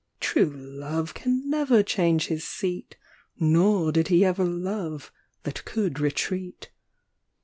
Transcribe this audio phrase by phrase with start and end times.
[0.19, 2.97] True love can never change his seat;
[3.39, 5.11] Nor did he ever love
[5.43, 6.71] that can retreat.